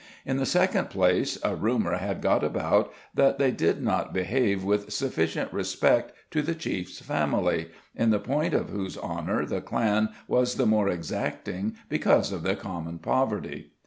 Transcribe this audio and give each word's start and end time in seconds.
In 0.25 0.37
the 0.37 0.47
second 0.47 0.89
place, 0.89 1.37
a 1.43 1.55
rumour 1.55 1.97
had 1.97 2.23
got 2.23 2.43
about 2.43 2.91
that 3.13 3.37
they 3.37 3.51
did 3.51 3.83
not 3.83 4.15
behave 4.15 4.63
with 4.63 4.91
sufficient 4.91 5.53
respect 5.53 6.11
to 6.31 6.41
the 6.41 6.55
chief's 6.55 6.99
family, 7.01 7.67
in 7.95 8.09
the 8.09 8.17
point 8.17 8.55
of 8.55 8.71
whose 8.71 8.97
honour 8.97 9.45
the 9.45 9.61
clan 9.61 10.09
was 10.27 10.55
the 10.55 10.65
more 10.65 10.89
exacting 10.89 11.75
because 11.87 12.31
of 12.31 12.41
their 12.41 12.55
common 12.55 12.97
poverty. 12.97 13.73